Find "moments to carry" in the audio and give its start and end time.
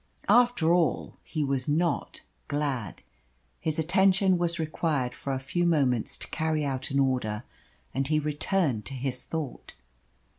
5.63-6.65